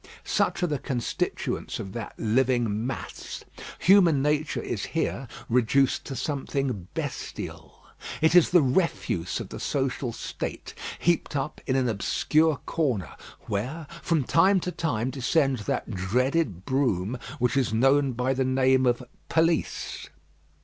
[0.25, 3.43] Such are the constituents of that living mass.
[3.77, 7.83] Human nature is here reduced to something bestial.
[8.19, 13.85] It is the refuse of the social state, heaped up in an obscure corner, where
[14.01, 19.03] from time to time descends that dreaded broom which is known by the name of
[19.29, 20.09] police.